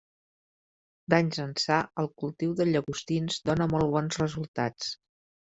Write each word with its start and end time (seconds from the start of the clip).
D'anys 1.13 1.41
ençà, 1.43 1.77
el 2.05 2.09
cultiu 2.23 2.57
de 2.63 2.67
llagostins 2.71 3.39
dóna 3.51 3.69
molt 3.75 3.93
bons 3.95 4.21
resultats. 4.25 4.91